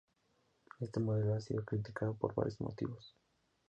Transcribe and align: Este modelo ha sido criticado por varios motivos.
Este 0.79 0.99
modelo 0.99 1.35
ha 1.35 1.39
sido 1.41 1.63
criticado 1.63 2.15
por 2.15 2.33
varios 2.33 2.59
motivos. 2.59 3.15